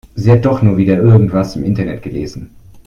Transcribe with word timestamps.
Sie 0.15 0.31
hat 0.31 0.45
doch 0.45 0.63
nur 0.63 0.77
wieder 0.77 0.97
irgendwas 0.97 1.55
im 1.55 1.63
Internet 1.63 2.01
gelesen. 2.01 2.49